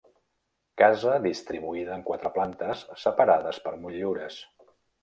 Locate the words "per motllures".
3.69-4.43